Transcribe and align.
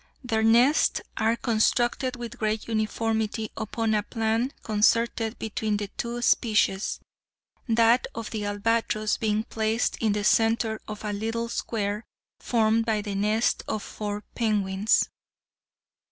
Their 0.23 0.41
nests 0.41 0.99
are 1.15 1.35
constructed 1.35 2.15
with 2.15 2.39
great 2.39 2.67
uniformity 2.67 3.51
upon 3.55 3.93
a 3.93 4.01
plan 4.01 4.51
concerted 4.63 5.37
between 5.37 5.77
the 5.77 5.89
two 5.89 6.23
species—that 6.23 8.07
of 8.15 8.31
the 8.31 8.45
albatross 8.45 9.17
being 9.17 9.43
placed 9.43 9.97
in 10.01 10.13
the 10.13 10.23
centre 10.23 10.81
of 10.87 11.05
a 11.05 11.13
little 11.13 11.49
square 11.49 12.03
formed 12.39 12.83
by 12.83 13.03
the 13.03 13.13
nests 13.13 13.61
of 13.67 13.83
four 13.83 14.23
penguins. 14.33 15.07